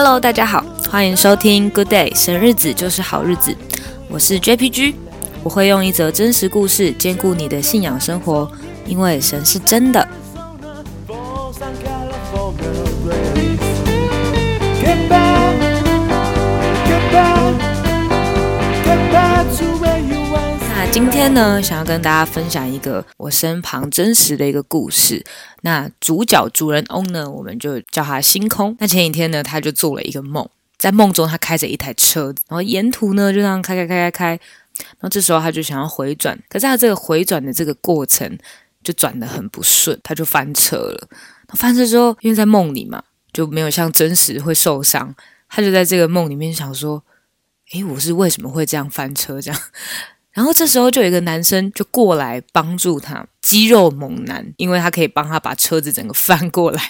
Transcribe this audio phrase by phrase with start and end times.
[0.00, 3.52] Hello，大家好，欢迎收听 Good Day，神日子就是好日子。
[4.08, 4.94] 我是 JPG，
[5.42, 8.48] 我会用一则真实故事兼顾你的信仰生活，
[8.86, 10.08] 因为神是真的。
[20.90, 25.24] 今天呢，想要跟大家分享一个我身旁真实的一个故事。
[25.60, 28.74] 那主角主人翁呢，我们就叫他星空。
[28.80, 34.28] 那前几天呢，他就做了一个梦，在梦中他开着一台车子，然后沿途呢就这样开开开开开。
[34.78, 38.38] 然后这时候他就想要回转，可是他这个回转的这个过程
[38.82, 41.08] 就转的很不顺，他就翻车了。
[41.54, 45.14] 翻车之后，因为在梦里嘛，就没有像真实会受伤。
[45.48, 47.02] 他就在这个梦里面想说
[47.72, 49.60] ：“诶，我是为什么会这样翻车？”这样。
[50.38, 56.80] 然后这时候就有一个男生就过来帮助他，肌肉猛男，因为他可以帮他把车子整个翻过来，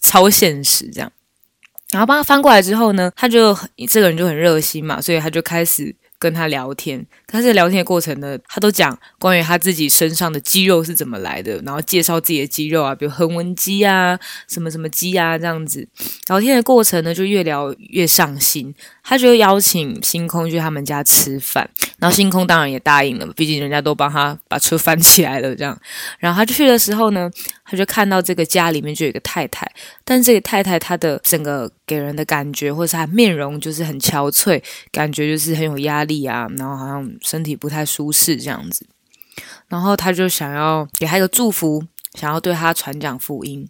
[0.00, 1.12] 超现实这样。
[1.92, 3.54] 然后帮他翻过来之后呢，他就
[3.90, 5.94] 这个人就很热心嘛，所以他就开始。
[6.20, 15.86] 跟他聊天，他在聊天的过程呢，他都讲关于他自己身上的肌肉是怎么来的，然后介绍自己的肌肉啊，比如横纹肌啊，什么什么肌啊这样子。
[16.28, 25.78] 聊天的过程呢，就越聊越上心，他就邀请星空去他们家吃饭，然后星空当然也答应了，毕竟人家都帮他把车翻起来了这样。
[26.18, 27.30] 然后他去的时候呢。
[27.70, 29.70] 他就看到这个家里面就有一个太太，
[30.02, 34.58] 但这个太太她的整个给人的感觉，或是她面容就是很憔悴，
[34.90, 38.86] 感觉就是很有压力啊，然后好像身体不太舒适这样子。
[39.68, 43.68] 然后他就想要给他一个祝福，想要对他传讲福音。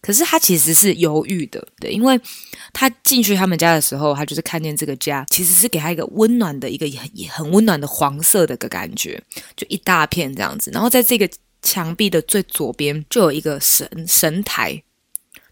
[0.00, 2.20] 可是他其实是犹豫的，对，因为
[2.72, 9.22] 他进去他们家的时候，他就是看见这个家其实是给他一个温暖的一个很很温暖的黄色的个感觉，
[9.56, 10.70] 就一大片这样子。
[10.70, 11.28] 然后在这个。
[11.66, 14.82] 墙壁的最左边就有一个神神台，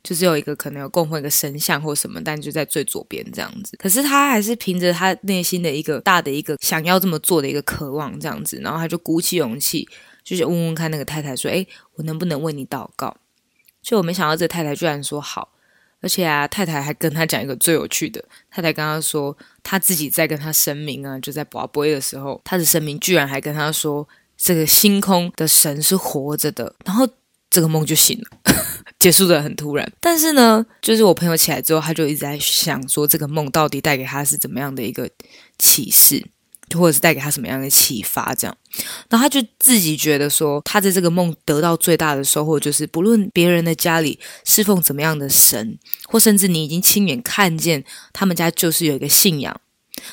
[0.03, 3.77] 就是有一个可能有供奉一个神像或什么，但就在最左边这样子。
[3.77, 9.89] 可是他还是凭着他内心的一个大的一个想要这么做的一个渴望这样子，然后他就鼓起勇气，
[10.25, 13.17] 就是问问看那个太太说：“哎，我能不能为你祷告？”
[13.83, 15.49] 就我没想到这太太居然说好，
[16.01, 24.09] 而且啊，太太还跟他讲一个最有趣的，太太跟他说，他自己在跟他声明啊，就在宝贝的时候，他的声明居然还跟他说。
[24.45, 27.09] 这个星空的神是活着的，然后
[27.53, 28.55] 这个梦就醒了，
[28.99, 29.93] 结束的很突然。
[30.01, 35.09] 但是呢，就是我朋友起来之后，他就一直在想说，这个梦到底带给他是怎么样的一个
[35.59, 36.25] 启示，
[36.75, 38.35] 或者是带给他什么样的启发？
[38.35, 38.57] 这样，
[39.11, 49.61] 然后他就自己觉得说，他在这个梦得到最大的收获，就是不论别人的家里侍奉怎么样的神，或甚至你已经亲眼看见他们家就是有一个信仰。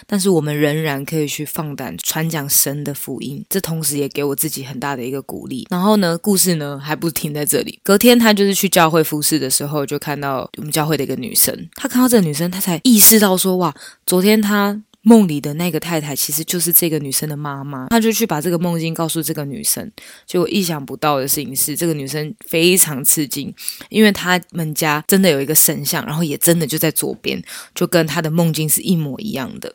[0.07, 5.67] 但是我们仍然可以去放胆传讲神的福音，这同时也给我自己很大的一个鼓励。
[5.69, 7.79] 然后呢，故事呢还不停在这里。
[7.83, 11.69] 隔天他就是去教会服侍的时候，就看到我们教会的一个女生。
[11.75, 13.73] 他看到这个女生，他才意识到说：哇，
[14.05, 14.81] 昨天他。
[15.01, 19.89] 梦里的那个太太其实就是这个女生的妈妈，他就去把这个梦境告诉这个女生。
[20.27, 23.51] 结果意想不到的事情是，这个女生非常吃惊，
[23.87, 27.41] 因为他们家真的有一个神像，然后也真的就在左边，
[27.73, 29.73] 就跟他的梦境是一模一样的。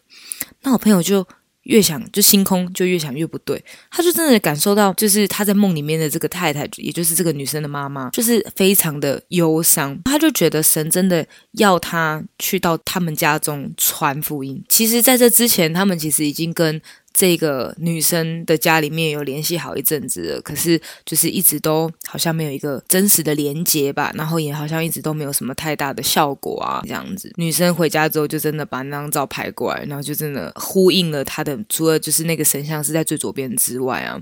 [0.64, 1.24] 那我朋友就。
[1.64, 9.98] 越想就星空就越想越不对，他就真的感受到，就是他在梦里面的这个太太，也就是这个女生的妈妈，就是非常的忧伤。
[10.04, 14.62] 他就觉得神真的要他去到他们家中传福音。
[14.68, 16.78] 其实，在这之前，他们其实已经跟。
[17.16, 27.32] 这个女生的家里面有联系好一阵子了，可是就是一直都好像没有一个真实的连接吧，然后也好像一直都没有什么太大的效果啊，这样子。
[27.36, 34.20] 女生回家之后就真的把那张照拍过来，然后就真的呼应了她的，除了就是那个神像是在最左边之外啊，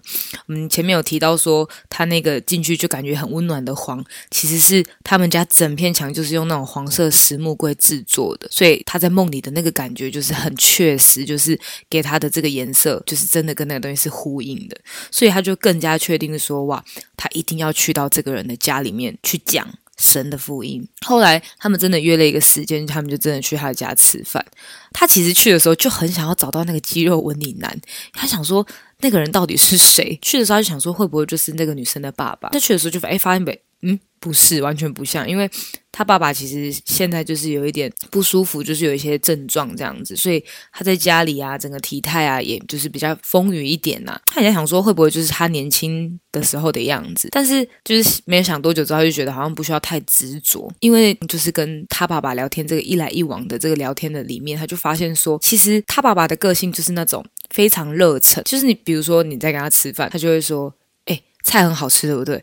[0.48, 11.58] 嗯，前面有提到说她那个进去就感觉很温暖的黄，其实是他们家整片墙就是用那种黄色实木柜制作的，所以她在梦里的那个感觉就是很确实，就是
[11.88, 12.81] 给她的这个颜色。
[12.82, 14.76] 色就是真的跟那个东西是呼应的，
[15.10, 16.84] 所以他就更加确定说：哇，
[17.17, 20.87] 他一定要去到这个人的家里面去讲神的福音。
[21.06, 24.44] 后来他们真的约了一个时间，他们就真的去他的家吃饭。
[24.93, 27.81] 他其实去的时候就很想要找到那个肌肉纹理男，
[28.12, 28.67] 他想说
[28.99, 30.19] 那个人到底是谁？
[30.20, 32.49] 去的时候就想说会不会就是那个女生的爸爸？
[32.50, 35.50] 他去的时候就发哎发现没，嗯，不是，完全不像，因为。
[35.94, 40.42] 他爸爸其实现在就是有一点不舒服，就是有一些症状这样子，所以
[40.72, 44.19] 他在家里啊，整个体态啊，也就是比较丰腴一点呐。
[44.24, 47.28] 他也在想说，会不会就是他年轻的时候的样子？
[47.30, 62.42] 但是就是没有想多久之后，就觉得好像不需要太执着，因为就是跟他爸爸聊天，这个一来一往的这个聊天的里面，他就发现说，其实他爸爸的个性就是那种非常热忱，就是你比如说你在跟他吃饭，他就会说：“哎，菜很好吃，对不对？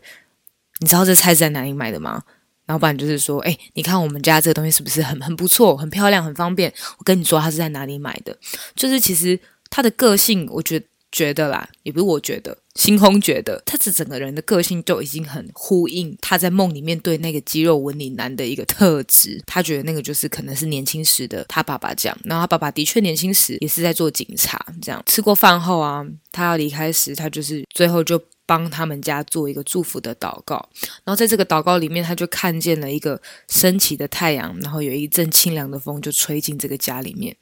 [0.80, 2.22] 你知道这菜是在哪里买的吗？”
[2.66, 6.72] 老板就是说，哎，你看我们家这个东西是不是很很不错、很漂亮、很方便？
[6.98, 8.38] 我跟你说，他是在哪里买的？
[8.76, 9.36] 就是其实
[9.68, 19.42] 他的个性，我觉得觉得啦，也不是我觉得，星空觉得，他这整个人的个性就已经很呼应他在梦里面对那个肌肉纹理男的一个特质。
[19.44, 22.16] 他觉得那个就是可能是年轻时的他爸爸这样。
[22.22, 25.02] 然后他爸爸的确年轻时也是在做警察这样。
[25.06, 28.22] 吃过饭后啊，他要离开时，他就是最后就。
[28.50, 30.56] 帮他们家做一个祝福的祷告，
[31.04, 37.36] 然后在这个祷告里面，他就看见了一个升起的太阳，然后有一阵清凉的风就吹进这个家里面，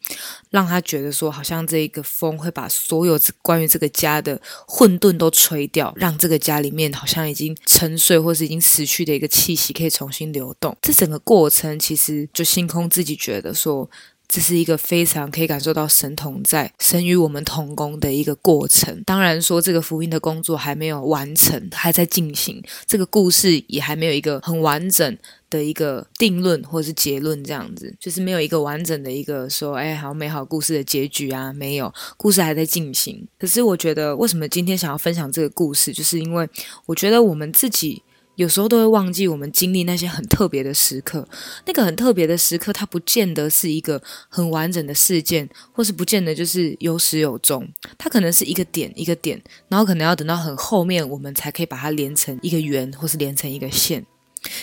[0.50, 10.76] 让他觉得说，好像这一个风会把所有关于这个家的混沌都吹掉，让这个家里面好像已经沉睡或是已经死去的一个气息可以重新流动。
[10.82, 13.88] 这整个过程其实就星空自己觉得说。
[14.29, 19.03] 这是一个非常可以感受到神同在、神与我们同工的一个过程。
[19.07, 22.63] 当然说，这个福音的工作还没有完成，还在进行。
[22.87, 25.17] 这个故事也还没有一个很完整
[25.49, 33.27] 的一个定论或者是结论，这样子就是没有一个完整的一个说，哎，好美好故事的结局啊，没有，故事还在进行。
[33.39, 36.47] 可是我觉得，为什么今天想要分享这个故事，就是因为
[36.85, 38.03] 我觉得我们自己。
[38.38, 41.26] 有时候都会忘记我们经历那些很特别的时刻，
[41.67, 47.69] 那个很特别的时刻，它不见得是一个很完整的事件，或是不见得就是有始有终，
[47.99, 54.06] 它可能是一个点一个点，然后可能要等到很后面，我们才可以把它连成一个圆，或是连成一个线。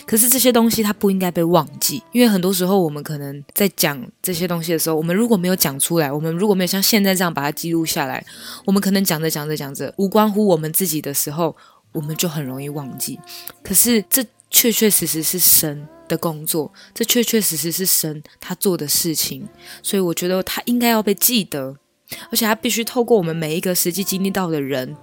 [0.05, 8.25] 可是这些东西它不应该被忘记，因为很多时候我们可能在讲这些东西的时候，我们如果没有讲出来，我们如果没有像现在这样把它记录下来，
[8.63, 11.53] 我们可能讲着讲着讲着，无关乎我们自己的时候。
[11.95, 13.17] 我们就很容易忘记，
[13.63, 19.47] 可是这确确实实是神的工作，这确确实实是神他做的事情，
[19.81, 21.77] 所以我觉得他应该要被记得，
[22.29, 24.95] 而且他必须透过我们每一个实际经历到的人，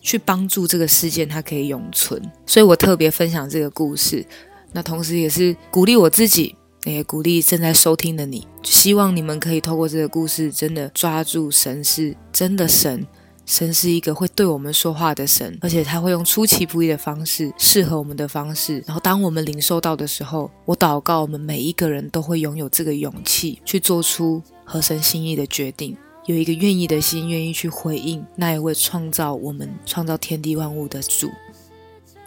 [0.00, 2.20] 去帮助这个事件它可以永存。
[2.44, 4.26] 所以我特别分享这个故事，
[4.72, 6.54] 那同时也是鼓励我自己，
[6.84, 13.06] 也鼓励正在收听的你，希望你们可以透过这个故事，真的抓住神是真的神。
[13.48, 18.84] 神是一个会对我们说话的神，而且他会用出其不意的方式，适合我们的方式。
[18.86, 25.96] 然后当我们领受到的时候，我祷告，我们每一个人都会拥有这个勇气，去做出合神心意的决定，
[26.26, 31.30] 有一个愿意的心，愿意去回应那一位创造我们、创造天地万物的主。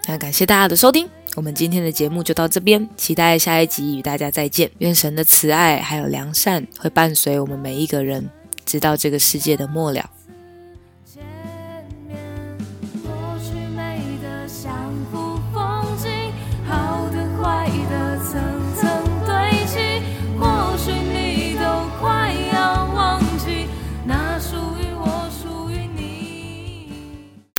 [0.07, 4.71] 那感谢大家的收听，我们今天的节目就到这边，期待下一集与大家再见。
[4.79, 8.27] 愿神的慈爱还有良善会伴随我们每一个人，
[8.65, 10.09] 直到这个世界的末了。
[15.01, 15.30] 幸福。